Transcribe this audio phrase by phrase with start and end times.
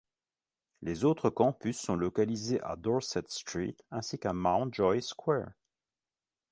[0.81, 5.49] Les autres campus sont localisés à Dorset Street ainsi qu'à Mountjoy square.